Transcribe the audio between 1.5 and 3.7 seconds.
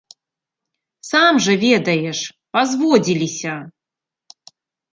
ведаеш, пазводзіліся.